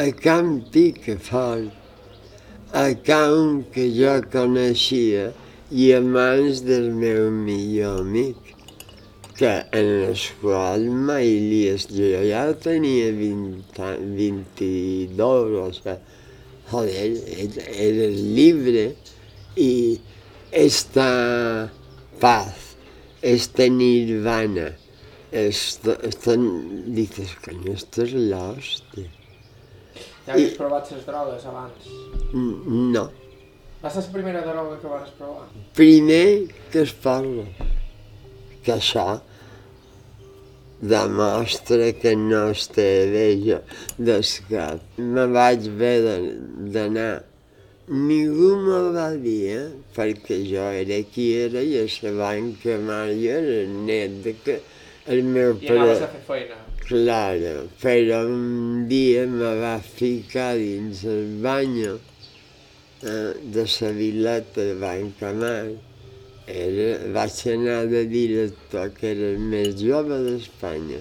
a 0.00 0.08
Camp 0.16 0.62
Picafort, 0.72 1.84
a 2.74 2.90
camp 3.06 3.60
que 3.70 3.84
jo 3.94 4.16
coneixia 4.32 5.28
i 5.70 5.92
a 5.94 6.00
mans 6.02 6.64
del 6.66 6.88
meu 6.90 7.28
millor 7.30 8.00
amic, 8.00 8.50
que 9.38 9.52
en 9.78 9.90
el 10.08 10.24
qual 10.40 10.88
mai 10.90 11.30
li 11.44 11.60
es... 11.70 11.86
Jo 11.86 12.24
ja 12.26 12.42
tenia 12.64 13.12
20, 13.14 13.86
22, 14.18 15.54
o 15.62 15.68
sigui, 15.76 15.94
joder, 16.74 17.10
eres 17.68 18.20
libre 18.20 18.96
y 19.54 20.00
esta 20.50 21.70
paz, 22.20 22.76
este 23.22 23.70
nirvana, 23.70 24.76
esto, 25.30 25.96
esto 26.02 26.36
dices, 26.86 27.36
coño, 27.44 27.72
esto 27.72 28.02
es 28.02 28.12
la 28.12 28.50
hostia. 28.50 29.10
Ja 30.26 30.32
havies 30.32 30.54
I... 30.54 30.56
provat 30.56 30.90
les 30.90 31.04
drogues 31.06 31.44
abans? 31.46 31.86
No. 32.32 33.10
Va 33.82 33.90
ser 33.92 34.02
la 34.06 34.12
primera 34.14 34.40
droga 34.40 34.78
que 34.80 34.88
vas 34.88 35.10
provar? 35.18 35.46
Primer 35.76 36.48
que 36.72 36.82
es 36.82 36.94
parla. 37.04 37.44
Que 38.64 38.72
això 38.72 39.20
demostra 40.80 41.92
que 42.00 42.14
no 42.16 42.50
es 42.54 42.66
té 42.74 42.88
jo 43.44 43.60
d'escap. 43.98 44.82
Me 44.98 45.26
vaig 45.36 45.68
haver 45.70 46.18
d'anar. 46.74 47.22
Ningú 47.88 48.50
me 48.64 48.78
va 48.96 49.10
dir, 49.20 49.40
eh? 49.52 49.64
perquè 49.92 50.38
jo 50.48 50.64
era 50.72 51.02
qui 51.12 51.26
era 51.36 51.60
i 51.60 51.76
a 51.82 51.86
la 52.06 52.12
banca 52.20 52.78
mai 52.80 53.26
era 53.28 53.58
net 53.68 54.22
de 54.24 54.32
que 54.44 54.60
el 55.06 55.22
meu 55.22 55.52
I 55.52 55.66
pare... 55.66 55.80
anaves 55.80 56.00
a 56.06 56.08
fer 56.14 56.22
feina. 56.28 56.60
Claro, 56.84 57.68
però 57.80 58.24
un 58.28 58.86
dia 58.88 59.26
me 59.26 59.54
va 59.60 59.78
ficar 59.80 60.54
dins 60.56 61.04
el 61.04 61.40
bany 61.44 61.78
eh, 61.84 63.32
de 63.56 63.64
la 63.68 63.90
vileta 64.00 64.60
de 64.60 64.74
Banca 64.80 65.32
Mar 65.32 65.93
era, 66.46 66.88
vaig 67.12 67.40
anar 67.48 67.86
de 67.88 68.04
director, 68.04 68.90
que 68.98 69.10
era 69.14 69.32
el 69.32 69.40
més 69.40 69.74
jove 69.80 70.18
d'Espanya. 70.26 71.00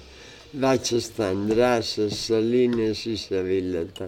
Vaig 0.64 0.94
estar 0.96 1.32
en 1.34 1.48
Drasses, 1.50 2.16
Salines 2.28 3.06
i 3.10 3.18
la 3.34 3.42
Vileta. 3.44 4.08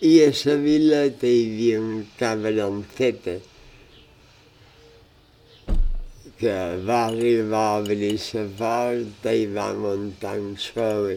I 0.00 0.12
a 0.22 0.30
la 0.44 0.56
Vileta 0.62 1.26
hi 1.26 1.44
havia 1.48 1.80
un 1.80 2.04
cabroncete 2.18 3.40
que 6.38 6.54
va 6.86 7.00
arribar 7.08 7.64
a 7.66 7.78
obrir 7.80 8.14
la 8.14 8.46
porta 8.60 9.34
i 9.34 9.46
va 9.58 9.72
muntar 9.74 10.38
un 10.38 10.54
show. 10.54 11.10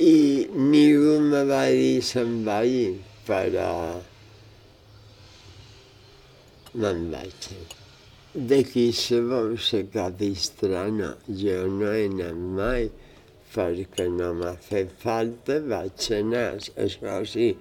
I 0.00 0.16
ningú 0.56 1.20
me 1.30 1.44
va 1.44 1.64
dir 1.68 2.00
se'n 2.00 2.44
va 2.48 2.62
ir, 2.64 2.96
però 3.28 3.72
me'n 6.80 7.10
vaig 7.12 7.50
ir. 8.36 8.42
D'aquí 8.48 8.92
sabeu 8.92 9.56
la 9.56 9.82
cap 9.92 10.20
estrana, 10.20 11.16
jo 11.26 11.66
no 11.68 11.88
he 11.92 12.04
anat 12.08 12.36
mai, 12.36 12.90
perquè 13.54 14.10
no 14.12 14.34
m'ha 14.34 14.52
fet 14.60 14.92
falta, 15.00 15.56
vaig 15.60 16.10
anar, 16.12 16.58
això 16.76 17.24
sí, 17.24 17.56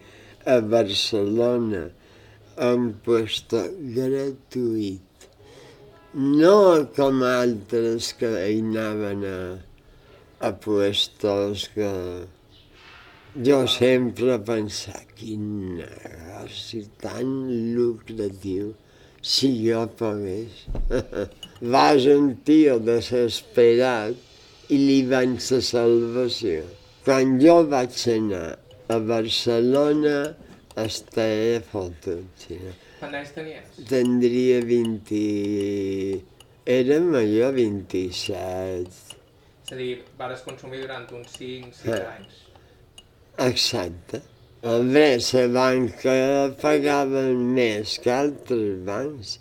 a 0.46 0.60
Barcelona, 0.60 1.86
un 2.58 2.92
puesto 3.06 3.64
gratuït. 3.96 5.02
No 6.14 6.86
com 6.96 7.24
altres 7.24 8.14
que 8.20 8.36
hi 8.36 8.60
anaven 8.60 9.24
a, 9.32 9.40
a 10.48 10.52
puestos 10.52 11.70
que... 11.74 11.92
Jo 13.48 13.66
sempre 13.68 14.38
pensava, 14.48 15.04
quin 15.16 15.78
negoci 15.80 16.86
tan 17.00 17.32
lucratiu 17.76 18.76
si 19.26 19.50
jo 19.66 19.82
pogués. 19.98 20.66
Vas 21.74 22.06
un 22.14 22.36
tio 22.46 22.78
desesperat 22.84 24.70
i 24.70 24.78
li 24.78 25.00
van 25.10 25.38
la 25.40 25.60
salvació. 25.70 26.62
Quan 27.06 27.40
jo 27.42 27.58
vaig 27.72 27.98
anar 28.14 28.48
a 28.94 29.00
Barcelona 29.12 30.18
estava 30.86 31.58
fotut. 31.72 32.30
Sí. 32.38 32.60
Quants 33.00 33.20
anys 33.22 33.34
tenies? 33.40 33.82
Tindria 33.90 34.62
20... 34.70 35.26
Era 36.66 36.96
major 36.98 37.54
27. 37.54 39.18
És 39.66 39.74
a 39.74 39.78
dir, 39.78 39.92
vas 40.18 40.42
consumir 40.46 40.82
durant 40.82 41.06
uns 41.14 41.36
5-6 41.38 41.92
ah. 41.94 42.16
anys. 42.16 42.40
Exacte. 43.46 44.22
Bé, 44.66 45.20
la 45.22 45.42
banca 45.54 46.14
pagava 46.58 47.22
més 47.38 48.00
que 48.02 48.10
altres 48.10 48.80
bancs 48.88 49.36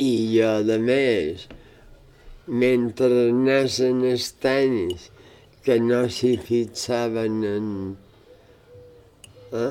i 0.00 0.08
jo, 0.32 0.52
de 0.64 0.78
més, 0.80 1.44
mentre 2.62 3.10
anaven 3.26 4.00
els 4.12 4.30
tenis, 4.46 5.10
que 5.68 5.76
no 5.84 6.00
s'hi 6.08 6.32
fixaven 6.48 7.38
en... 7.50 7.68
Eh? 9.52 9.70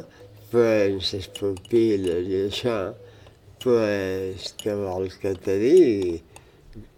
Pues 0.53 1.13
les 1.17 1.29
pupil·les 1.41 2.29
i 2.29 2.45
això, 2.45 2.79
pues, 3.65 4.51
què 4.61 4.77
vols 4.85 5.17
que 5.23 5.33
te 5.41 5.57
digui? 5.65 6.19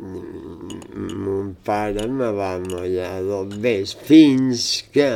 Mon 0.04 1.56
pare 1.64 2.12
me 2.12 2.36
va 2.44 2.58
mullar 2.72 3.22
dos 3.24 3.62
ves 3.64 3.96
fins 4.04 4.82
que 4.92 5.14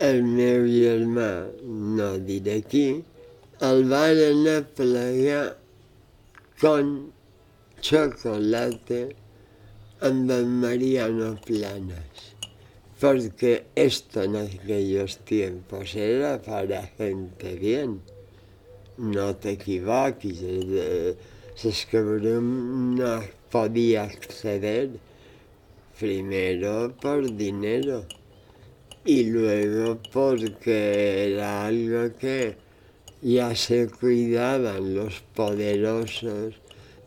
el 0.00 0.22
meu 0.24 0.64
germà, 0.64 1.30
no 1.96 2.10
diré 2.24 2.60
qui, 2.64 2.84
el 3.68 3.82
van 3.88 4.20
anar 4.26 4.54
a 4.62 4.68
plegar 4.76 5.40
con 6.60 6.92
chocolate 7.84 9.00
amb 10.08 10.32
el 10.36 10.46
Mariano 10.62 11.34
Planas, 11.44 12.22
porque 13.02 13.66
esto 13.74 14.22
en 14.22 14.36
aquellos 14.36 15.18
tiempos 15.18 15.94
era 15.94 16.40
para 16.40 16.80
gente 16.96 17.54
bien. 17.56 18.00
No 18.96 19.36
te 19.36 19.52
equivoquis, 19.52 20.40
es 20.42 21.86
que 21.90 22.00
no 22.00 23.20
podía 23.50 24.04
acceder 24.04 24.90
primero 25.98 26.94
por 27.00 27.36
dinero 27.36 28.06
y 29.04 29.24
luego 29.24 29.98
porque 30.12 31.32
era 31.32 31.66
algo 31.66 32.14
que 32.18 32.56
ya 33.22 33.54
se 33.54 33.88
cuidaban 33.88 34.94
los 34.94 35.20
poderosos 35.34 36.54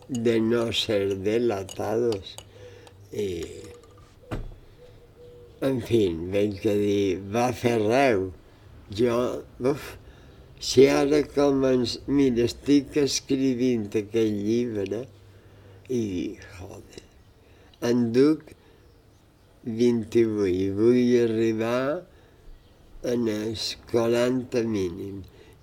de 0.08 0.40
no 0.40 0.72
ser 0.74 1.18
delatados. 1.18 2.36
I, 3.12 3.46
en 5.62 5.82
fi, 5.82 6.10
veig 6.34 6.58
que 6.60 6.74
dir, 6.76 7.20
va 7.34 7.52
fer 7.56 7.78
reu. 7.82 8.32
Jo, 8.92 9.18
uf, 9.64 9.94
si 10.60 10.90
ara 10.92 11.22
començ... 11.36 12.00
Mira, 12.10 12.48
estic 12.50 12.98
escrivint 13.00 13.88
aquell 14.02 14.34
llibre 14.44 15.06
i 15.94 16.04
joder, 16.58 17.06
en 17.90 18.10
duc 18.16 18.52
28. 19.66 20.72
Vull 20.76 21.14
arribar 21.24 22.04
en 23.08 23.28
els 23.32 23.68
40 23.92 24.64
mínim 24.68 25.22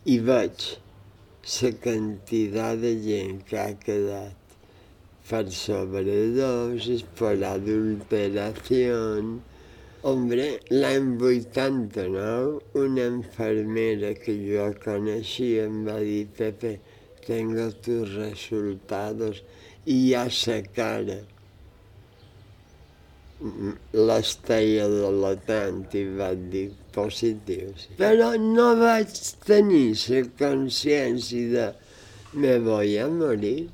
i 0.09 0.15
veig 0.25 0.63
la 1.51 1.71
quantitat 1.85 2.81
de 2.81 2.93
gent 3.05 3.43
que 3.51 3.59
ha 3.61 3.75
quedat 3.83 4.55
per 5.29 5.43
sobredosis, 5.53 7.05
per 7.19 7.37
adulteració. 7.51 8.97
Hombre, 10.11 10.47
l'any 10.73 11.11
89, 11.21 12.63
una 12.85 13.05
infermera 13.19 14.15
que 14.23 14.39
jo 14.47 14.71
coneixia 14.87 15.67
em 15.69 15.85
va 15.91 15.99
dir, 16.01 16.25
Pepe, 16.41 16.79
tengo 17.27 17.69
tus 17.85 18.17
resultados 18.17 19.45
i 19.85 19.99
ja 20.09 20.25
sa 20.33 20.63
cara 20.81 21.21
l'estella 23.40 24.87
de 24.92 25.11
latent 25.22 25.94
i 25.96 26.05
vaig 26.20 26.46
dir 26.53 26.66
positiu. 26.94 27.72
Sí. 27.81 27.96
Però 28.00 28.33
no 28.40 28.68
vaig 28.81 29.12
tenir 29.46 29.94
la 30.12 30.22
consciència 30.42 31.53
de 31.55 31.68
me 32.33 32.59
voy 32.62 32.96
a 32.98 33.09
morir, 33.09 33.68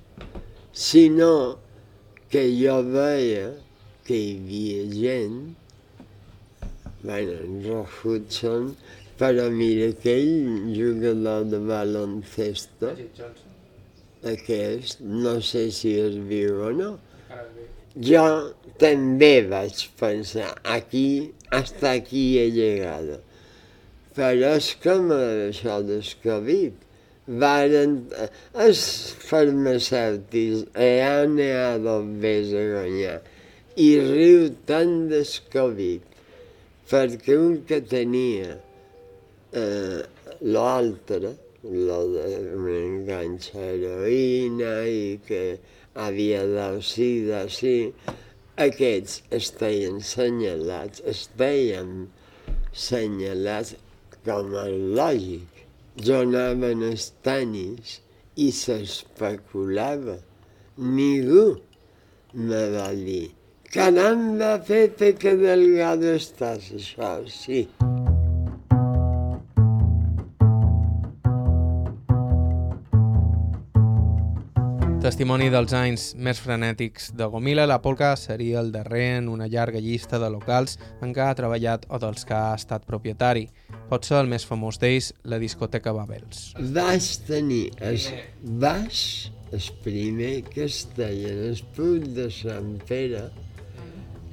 sinó 0.73 1.59
que 2.31 2.47
jo 2.57 2.81
veia 2.93 3.51
que 4.07 4.17
hi 4.17 4.37
havia 4.41 4.85
gent, 4.95 5.41
bueno, 7.03 7.35
en 7.43 7.59
Ross 7.67 7.99
Hudson, 8.05 8.71
Però 9.17 9.47
mira 9.49 9.89
aquell 9.95 10.73
jugador 10.77 11.47
de 11.49 11.59
baloncesto, 11.65 12.91
aquest, 14.33 15.01
no 15.25 15.39
sé 15.41 15.63
si 15.73 15.95
es 16.03 16.19
viu 16.29 16.61
o 16.67 16.73
no, 16.77 16.91
jo 17.97 18.25
també 18.79 19.47
vaig 19.49 19.87
pensar, 20.01 20.55
aquí, 20.65 21.33
hasta 21.51 21.93
aquí 21.93 22.39
he 22.39 22.51
llegado. 22.51 23.21
Però 24.17 24.57
és 24.57 24.73
com 24.83 25.13
això 25.13 25.81
del 25.85 26.05
Covid. 26.25 26.83
Varen, 27.27 27.97
els 28.63 28.83
farmacèutics 29.27 30.69
han 30.79 31.41
anat 31.43 32.13
més 32.23 32.53
a 32.55 32.63
guanyar 32.71 33.17
i 33.77 33.89
riu 34.01 34.47
tant 34.69 35.09
del 35.11 35.33
Covid, 35.53 36.05
perquè 36.89 37.35
un 37.37 37.59
que 37.69 37.81
tenia 37.85 38.55
eh, 39.53 39.99
l'altre, 40.55 41.35
lo 41.67 41.99
de 42.15 42.31
m'enganxa 42.63 43.67
heroïna 43.73 44.73
i 44.89 45.19
que 45.27 45.43
havia 45.97 46.45
d'auxida, 46.49 47.47
sí, 47.53 47.93
aquests 48.57 49.23
estaven 49.39 50.01
senyalats, 50.05 51.03
estaven 51.05 52.09
senyalats 52.73 53.75
com 54.25 54.55
a 54.57 54.67
lògic. 54.99 55.65
Donaven 55.97 56.85
els 56.91 57.09
tenis 57.25 57.99
i 58.37 58.51
s'especulava. 58.53 60.19
Ningú 60.77 61.47
me 62.37 62.63
va 62.77 62.91
dir, 62.93 63.31
caramba, 63.73 64.59
Pepe, 64.69 65.15
que 65.17 65.37
delgado 65.41 66.13
estàs, 66.21 66.73
això 66.77 67.13
sí. 67.33 67.65
Testimoni 75.07 75.53
dels 75.55 75.71
anys 75.71 76.05
més 76.19 76.41
frenètics 76.43 77.13
de 77.15 77.29
Gomila, 77.31 77.63
la 77.71 77.77
polca 77.79 78.09
seria 78.19 78.59
el 78.59 78.73
darrer 78.75 79.21
en 79.21 79.29
una 79.31 79.47
llarga 79.47 79.79
llista 79.79 80.19
de 80.19 80.27
locals 80.35 80.81
en 80.99 81.13
què 81.15 81.23
ha 81.23 81.37
treballat 81.39 81.85
o 81.95 82.01
dels 82.03 82.27
que 82.27 82.35
ha 82.35 82.57
estat 82.59 82.83
propietari. 82.89 83.45
Pot 83.87 84.09
ser 84.09 84.17
el 84.19 84.27
més 84.33 84.43
famós 84.49 84.81
d'ells, 84.83 85.13
la 85.31 85.39
discoteca 85.39 85.93
Babels. 85.95 86.41
Vaig 86.75 87.13
tenir 87.29 87.69
el 87.87 88.03
baix, 88.65 89.05
el 89.55 89.71
primer 89.87 90.33
que 90.51 90.67
es 90.67 90.83
deia 90.99 91.31
en 91.37 91.45
el 91.53 91.63
punt 91.79 92.11
de 92.19 92.27
Sant 92.41 92.75
Pere, 92.91 93.29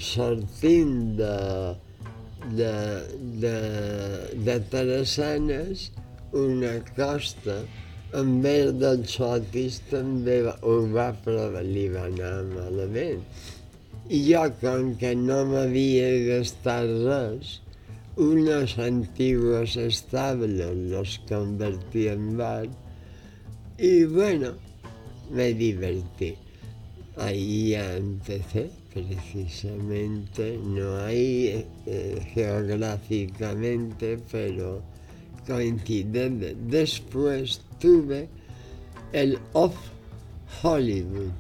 sortint 0.02 0.98
de, 1.22 1.38
de, 2.58 2.74
de, 3.46 3.56
de 4.50 4.60
Terrassanes, 4.74 5.92
una 6.34 6.80
costa 6.98 7.62
també 9.90 10.42
va, 10.46 10.54
malament. 12.54 13.26
I 14.10 14.20
jo, 14.28 14.44
com 14.62 14.94
que 15.02 15.16
no 15.18 15.40
m'havia 15.50 16.10
gastat 16.28 16.90
res, 17.08 17.60
unos 18.16 18.78
antiguos 18.78 19.76
estables 19.78 20.78
los 20.92 21.20
convertí 21.28 22.08
en 22.08 22.38
bar 22.38 22.68
y 23.78 24.04
bueno, 24.06 24.54
me 25.32 25.54
divertí. 25.54 26.36
Ahí 27.18 27.70
ya 27.70 27.96
empecé, 27.96 28.70
precisamente, 28.94 30.60
no 30.64 30.98
ahí 30.98 31.66
eh, 31.88 32.22
geográficamente, 32.34 34.20
pero 34.32 34.84
coincidente. 35.46 36.56
Después 36.68 37.62
tuve 37.80 38.30
el 39.12 39.38
Off 39.54 39.76
Hollywood, 40.62 41.32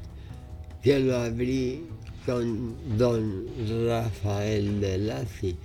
que 0.81 0.99
lo 0.99 1.17
abrí 1.17 1.85
con 2.25 2.75
don 2.97 3.45
Rafael 3.87 4.79
de 4.79 4.97
Lazi, 4.97 5.55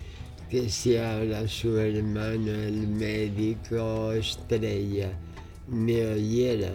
que 0.51 0.69
si 0.69 0.97
ahora 0.97 1.47
su 1.47 1.79
hermano, 1.79 2.53
el 2.53 2.89
médico 2.89 4.13
estrella, 4.13 5.11
me 5.69 6.07
oyera, 6.07 6.73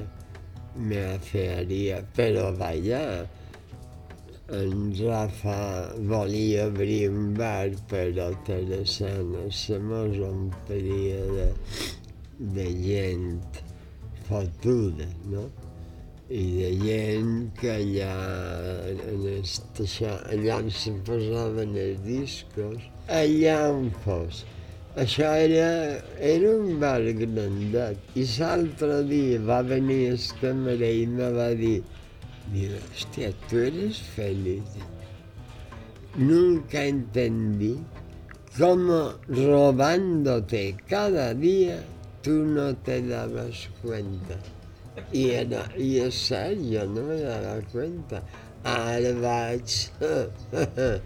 me 0.78 1.04
afearía, 1.06 2.06
pero 2.15 2.56
vaya, 2.56 3.28
en 4.53 4.93
Rafa 4.93 5.93
volia 5.97 6.67
obrir 6.67 7.09
un 7.09 7.33
bar, 7.33 7.69
però 7.89 8.29
Teresa 8.45 9.09
se 9.49 9.79
mos 9.79 10.17
omplia 10.29 11.21
de, 11.35 11.47
de 12.53 12.67
gent 12.85 13.61
fotuda, 14.27 15.07
no? 15.31 15.49
I 16.29 16.43
de 16.59 16.69
gent 16.83 17.33
que 17.59 17.71
allà, 17.73 18.13
en 18.93 19.25
est, 19.33 19.81
això, 19.85 20.13
allà 20.29 20.59
on 20.61 20.69
se 20.71 20.93
posaven 21.07 21.73
els 21.85 22.03
discos, 22.05 22.85
allà 23.09 23.57
on 23.73 23.89
fos. 24.05 24.45
Això 24.93 25.25
era, 25.47 25.97
era 26.21 26.53
un 26.53 26.77
bar 26.81 27.01
grandet. 27.17 27.97
I 28.13 28.27
l'altre 28.37 29.01
dia 29.09 29.41
va 29.41 29.63
venir 29.65 30.03
el 30.13 30.25
camarer 30.39 30.93
i 31.01 31.07
me 31.09 31.33
va 31.33 31.49
dir 31.57 31.79
Digo, 32.51 32.75
hostia, 32.93 33.32
tú 33.49 33.58
eres 33.60 33.99
feliz. 34.15 34.63
Nunca 36.15 36.84
entendí 36.84 37.79
cómo 38.58 39.13
robándote 39.27 40.75
cada 40.88 41.34
día 41.34 41.84
tú 42.21 42.32
no 42.32 42.75
te 42.75 43.01
dabas 43.01 43.69
cuenta. 43.82 44.38
I, 45.12 45.29
era, 45.34 45.63
i 45.77 45.97
és 46.06 46.13
cert, 46.29 46.60
jo 46.69 46.86
no 46.86 47.08
me 47.08 47.17
dava 47.23 47.58
cuenta. 47.71 48.21
Ara 48.63 49.12
vaig 49.19 49.73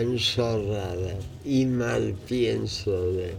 ensorrada 0.00 1.14
i 1.44 1.64
mal 1.68 2.14
pienso 2.26 2.96
de... 3.12 3.30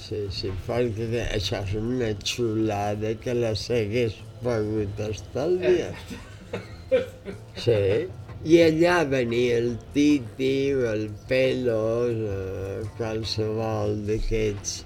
Sí, 0.00 0.26
sí, 0.34 0.50
perquè 0.66 1.24
això 1.28 1.60
és 1.64 1.74
una 1.78 2.10
xulada 2.24 3.14
que 3.22 3.34
la 3.36 3.54
segueix 3.56 4.16
pogut 4.42 5.00
estalviar. 5.08 5.94
Sí. 7.64 8.08
I 8.40 8.56
allà 8.64 9.02
venia 9.04 9.58
el 9.60 9.74
Titi, 9.92 10.72
el 10.72 11.10
Pelos, 11.28 12.22
eh, 12.34 12.78
qualsevol 12.96 13.98
d'aquests, 14.08 14.78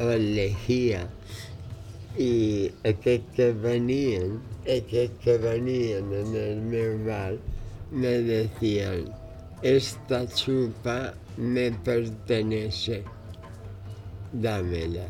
el 0.00 0.24
Lejía. 0.38 1.02
I 2.16 2.32
aquests 2.88 3.36
que 3.36 3.50
venien, 3.66 4.38
aquests 4.78 5.20
que 5.26 5.36
venien 5.44 6.08
en 6.22 6.34
el 6.46 6.64
meu 6.72 6.96
bar, 7.04 7.36
me 7.92 8.16
decían, 8.32 9.12
esta 9.62 10.26
chupa 10.26 11.14
me 11.36 11.70
pertenece, 11.72 13.02
dámela. 14.32 15.06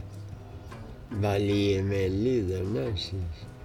Valía 1.11 1.83
mil 1.83 2.25
lidonasis. 2.25 3.55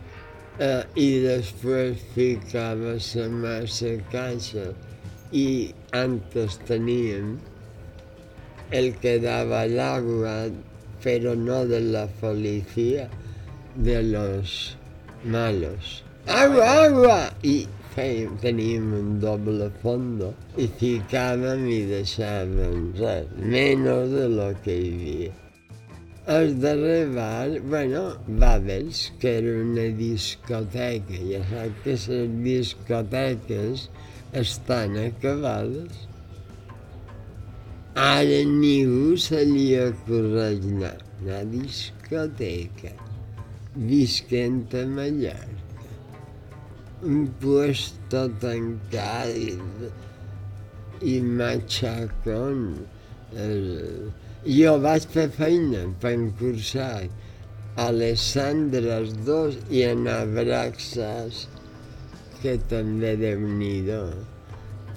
Eh, 0.59 0.83
i 0.95 1.09
després 1.23 2.01
ficava 2.15 2.97
la 2.99 3.27
massa 3.29 3.93
a 3.95 4.01
casa 4.11 4.67
i 5.31 5.73
antes 5.95 6.59
teníem 6.67 7.37
el 8.71 8.93
que 9.03 9.19
daba 9.19 9.65
el 9.65 9.79
agua, 9.79 10.49
pero 11.03 11.35
no 11.35 11.65
de 11.65 11.81
la 11.81 12.07
policía, 12.07 13.09
de 13.75 14.03
los 14.03 14.77
malos. 15.23 16.03
¡Agua, 16.27 16.85
agua! 16.85 17.33
Fèiem, 17.91 18.37
teníem 18.39 18.93
un 18.95 19.07
doble 19.19 19.67
fondo 19.81 20.29
i 20.55 20.69
ficàvem 20.79 21.65
i 21.67 21.81
deixàvem 21.89 22.85
res, 23.01 23.27
menys 23.51 24.15
de 24.15 24.27
lo 24.31 24.47
que 24.63 24.77
hi 24.79 24.91
havia. 24.95 25.40
El 26.27 26.61
darrer 26.61 27.09
bar, 27.15 27.59
bueno, 27.61 28.15
Babels, 28.27 29.11
que 29.19 29.39
era 29.39 29.59
una 29.63 29.87
discoteca. 29.97 31.17
Ja 31.17 31.41
saps 31.49 31.81
que 31.83 31.95
les 32.19 32.35
discoteques 32.43 33.87
estan 34.31 34.99
acabades. 35.01 36.05
Ara 37.95 38.37
ningú 38.45 39.17
se 39.17 39.41
li 39.49 39.65
ocorreix 39.81 40.69
anar. 40.75 40.93
Una 41.23 41.41
discoteca. 41.57 42.93
Visquent 43.73 44.77
a 44.77 44.85
Mallorca. 44.85 45.91
Un 47.01 47.27
puesto 47.41 48.27
tancat 48.45 49.33
i, 49.33 49.57
i 51.01 51.19
matxacón. 51.25 52.67
Eh, 53.33 54.20
jo 54.45 54.77
vaig 54.81 55.03
fer 55.13 55.27
feina 55.29 55.83
per 56.01 56.15
encursar 56.17 57.03
a 57.77 57.91
les 57.93 58.21
Sandres 58.33 59.13
dos 59.25 59.57
i 59.69 59.83
a 59.85 59.93
Nabraxas, 59.95 61.45
que 62.41 62.57
també 62.71 63.15
déu 63.21 63.39
nhi 63.59 63.75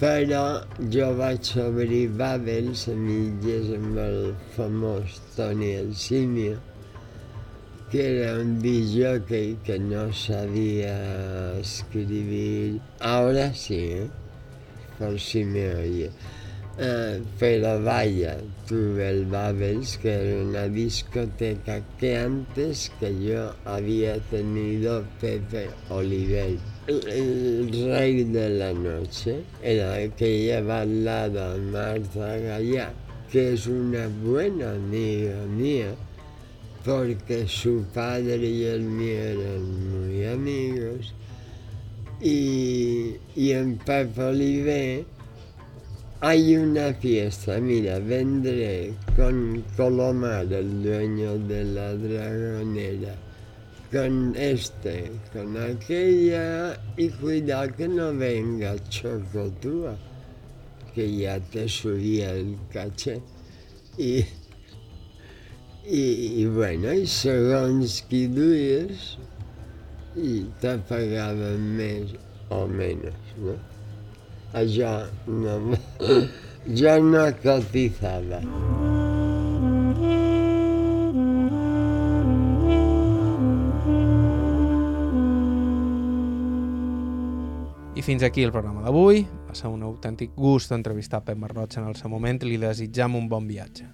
Però 0.00 0.64
jo 0.90 1.10
vaig 1.18 1.50
obrir 1.60 2.08
Babels 2.18 2.88
a 2.88 2.94
amb 2.96 3.98
el 3.98 4.34
famós 4.56 5.20
Toni 5.36 5.76
Alcimio, 5.76 6.58
que 7.90 8.00
era 8.00 8.40
un 8.40 8.58
DJ 8.60 9.56
que 9.62 9.78
no 9.78 10.12
sabía 10.12 11.58
escribir. 11.60 12.80
Ahora 12.98 13.54
sí, 13.54 13.76
¿eh? 13.76 14.08
por 14.98 15.20
si 15.20 15.44
me 15.44 15.74
oye. 15.74 16.10
Eh, 16.76 17.22
pero 17.38 17.80
vaya, 17.84 18.36
tuve 18.66 19.08
el 19.08 19.26
Babels, 19.26 19.96
que 19.98 20.10
era 20.10 20.42
una 20.42 20.66
discoteca 20.66 21.80
que 22.00 22.16
antes 22.16 22.90
que 22.98 23.14
yo 23.24 23.54
había 23.64 24.18
tenido 24.30 25.04
Pepe 25.20 25.70
Oliver. 25.88 26.58
El, 26.88 27.70
rey 27.86 28.24
de 28.24 28.50
la 28.50 28.72
noche 28.72 29.42
era 29.62 30.00
el 30.00 30.10
que 30.12 30.46
lleva 30.46 30.80
al 30.80 31.04
lado 31.04 31.54
a 31.54 31.56
Marta 31.56 32.36
Gallá, 32.38 32.92
que 33.30 33.54
es 33.54 33.68
una 33.68 34.08
buena 34.24 34.72
amiga 34.72 35.46
mía, 35.46 35.94
porque 36.84 37.46
su 37.46 37.84
padre 37.94 38.36
y 38.36 38.64
el 38.64 38.82
mío 38.82 39.14
eran 39.14 40.08
muy 40.08 40.26
amigos. 40.26 41.14
Y, 42.20 43.14
y 43.36 43.52
en 43.52 43.76
Pepe 43.78 44.22
Oliver 44.22 45.13
hay 46.24 46.56
una 46.56 46.94
fiesta, 46.94 47.60
mira, 47.60 47.98
vendré 47.98 48.94
con 49.14 49.62
Colomar, 49.76 50.50
el 50.50 50.82
dueño 50.82 51.36
de 51.36 51.64
la 51.64 51.94
dragonera, 51.94 53.14
con 53.92 54.34
este, 54.34 55.10
con 55.34 55.54
aquella, 55.58 56.80
y 56.96 57.10
cuidado 57.10 57.74
que 57.76 57.88
no 57.88 58.14
venga 58.14 58.74
Chocotúa, 58.88 59.98
que 60.94 61.14
ya 61.14 61.38
te 61.40 61.68
subía 61.68 62.32
el 62.32 62.56
caché. 62.72 63.20
Y, 63.98 64.24
y, 65.84 66.40
y 66.40 66.46
bueno, 66.46 66.88
i 66.90 67.04
segons 67.04 68.00
qui 68.08 68.24
duies, 68.32 69.12
i 70.16 70.40
te 70.64 70.72
pagaven 70.88 71.70
més 71.76 72.16
o 72.48 72.64
menys, 72.64 73.36
no? 73.44 73.60
Allò 74.54 75.04
no, 75.26 75.76
jo 76.78 76.92
no 77.02 77.24
cotizava. 77.42 78.38
I 87.94 88.02
fins 88.02 88.22
aquí 88.22 88.44
el 88.44 88.52
programa 88.52 88.82
d'avui. 88.82 89.24
Va 89.48 89.58
ser 89.58 89.72
un 89.74 89.82
autèntic 89.82 90.38
gust 90.38 90.70
entrevistar 90.70 91.24
Pep 91.26 91.38
Marroig 91.38 91.74
en 91.78 91.90
el 91.90 91.98
seu 91.98 92.10
moment 92.14 92.38
li 92.46 92.58
desitjam 92.62 93.18
un 93.18 93.26
bon 93.26 93.50
viatge. 93.50 93.90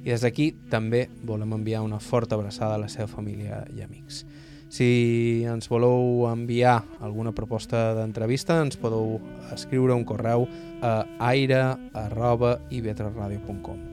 I 0.00 0.14
des 0.14 0.24
d'aquí 0.24 0.48
també 0.72 1.10
volem 1.28 1.58
enviar 1.58 1.84
una 1.84 2.00
forta 2.00 2.40
abraçada 2.40 2.76
a 2.78 2.80
la 2.86 2.88
seva 2.88 3.08
família 3.08 3.66
i 3.76 3.84
amics. 3.84 4.24
Si 4.70 5.42
ens 5.50 5.66
voleu 5.68 6.30
enviar 6.30 6.84
alguna 7.02 7.34
proposta 7.34 7.90
d'entrevista, 7.98 8.62
ens 8.62 8.78
podeu 8.78 9.18
escriure 9.50 9.98
un 9.98 10.06
correu 10.06 10.46
a 10.80 11.02
aire.ivetraradio.com 11.32 13.90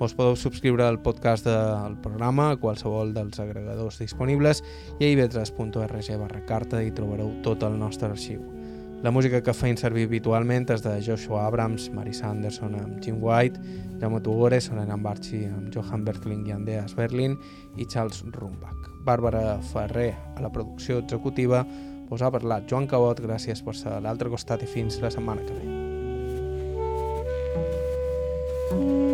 Us 0.00 0.14
podeu 0.14 0.36
subscriure 0.38 0.86
al 0.86 1.02
podcast 1.02 1.44
del 1.44 1.98
programa 2.00 2.54
a 2.54 2.56
qualsevol 2.62 3.12
dels 3.12 3.36
agregadors 3.42 3.98
disponibles 4.00 4.62
i 5.00 5.04
a 5.04 5.12
ivetres.org 5.12 6.16
barra 6.22 6.40
carta 6.46 6.80
hi 6.80 6.90
trobareu 6.94 7.42
tot 7.44 7.62
el 7.66 7.76
nostre 7.76 8.08
arxiu. 8.08 8.59
La 9.02 9.10
música 9.10 9.40
que 9.40 9.54
feim 9.56 9.78
servir 9.80 10.02
habitualment 10.04 10.66
és 10.74 10.82
de 10.84 10.92
Joshua 11.00 11.46
Abrams, 11.46 11.86
Marisa 11.96 12.28
Anderson 12.28 12.74
amb 12.76 12.98
Jim 13.00 13.16
White, 13.24 13.62
Jaume 14.02 14.20
Tugores, 14.20 14.68
Helena 14.68 14.98
Barchi 15.00 15.46
amb 15.48 15.72
Johan 15.72 16.04
Bertling 16.04 16.44
i 16.50 16.52
Andreas 16.52 16.92
Berlin 16.98 17.38
i 17.80 17.88
Charles 17.88 18.20
Rumbach. 18.36 18.90
Bàrbara 19.06 19.56
Ferrer 19.72 20.12
a 20.36 20.44
la 20.44 20.52
producció 20.52 21.00
executiva, 21.00 21.64
us 22.10 22.20
ha 22.20 22.30
parlat 22.34 22.68
Joan 22.68 22.90
Cabot, 22.90 23.24
gràcies 23.24 23.64
per 23.64 23.76
ser 23.78 23.96
a 23.96 24.02
l'altre 24.04 24.28
costat 24.28 24.66
i 24.66 24.68
fins 24.68 25.00
la 25.00 25.10
setmana 25.14 25.46
que 25.48 25.56
ve. 25.56 25.64
Mm-hmm. 28.70 29.09